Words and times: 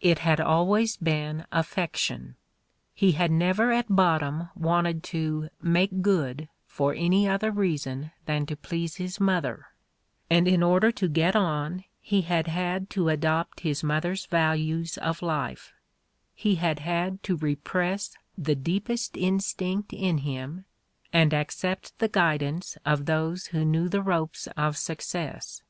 It 0.00 0.18
had 0.18 0.40
always 0.40 0.96
been 0.96 1.46
affection! 1.52 2.34
He 2.94 3.12
had 3.12 3.30
never 3.30 3.70
at 3.70 3.86
bottom 3.88 4.48
wanted 4.56 5.04
to 5.04 5.50
"make 5.62 6.02
good" 6.02 6.48
for 6.66 6.94
any 6.94 7.28
other 7.28 7.52
reason 7.52 8.10
than 8.26 8.44
to 8.46 8.56
please 8.56 8.96
his 8.96 9.20
mother, 9.20 9.66
and 10.28 10.48
in 10.48 10.64
order 10.64 10.90
to 10.90 11.06
get 11.06 11.36
on 11.36 11.84
he 12.00 12.22
had 12.22 12.48
had 12.48 12.90
to 12.90 13.08
adopt 13.08 13.60
his 13.60 13.84
mother 13.84 14.16
's 14.16 14.26
values 14.26 14.98
of 15.00 15.22
life; 15.22 15.72
The 16.42 16.56
had 16.56 16.80
had 16.80 17.22
to 17.22 17.36
repress 17.36 18.16
the 18.36 18.56
deepest 18.56 19.16
instinct 19.16 19.92
in 19.92 20.18
him 20.26 20.64
and 21.12 21.32
accept 21.32 21.96
the 22.00 22.08
guidance 22.08 22.76
of 22.84 23.06
those 23.06 23.46
who 23.54 23.64
knew 23.64 23.88
the 23.88 24.02
ropes 24.02 24.48
of 24.56 24.76
success. 24.76 25.62